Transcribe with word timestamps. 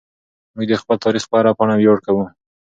موږ 0.55 0.65
د 0.69 0.73
خپل 0.81 0.95
تاریخ 1.05 1.23
په 1.27 1.35
هره 1.39 1.51
پاڼه 1.57 1.75
ویاړ 1.77 1.97
کوو. 2.05 2.23